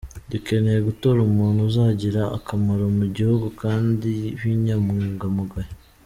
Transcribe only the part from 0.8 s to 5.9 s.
gutora umuntu uzagira akamaro mu gihugu kandi w’inyangamugayo.